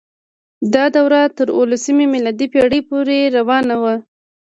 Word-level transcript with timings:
دا 0.73 0.85
دوره 0.95 1.21
تر 1.37 1.47
اوولسمې 1.57 2.05
میلادي 2.13 2.47
پیړۍ 2.53 2.81
پورې 2.89 3.19
روانه 3.37 3.75
وه. 3.83 3.95